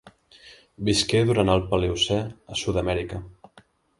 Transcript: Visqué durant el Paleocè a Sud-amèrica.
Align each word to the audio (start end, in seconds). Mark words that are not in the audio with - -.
Visqué 0.87 1.21
durant 1.31 1.51
el 1.57 1.61
Paleocè 1.73 2.19
a 2.55 2.59
Sud-amèrica. 2.65 3.21